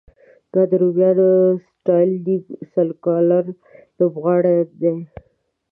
دا 0.53 0.61
د 0.69 0.73
رومیانو 0.81 1.29
سټایل 1.75 2.11
نیم 2.25 2.43
سرکلر 2.73 3.45
لوبغالی 3.97 4.57
دی. 4.81 4.95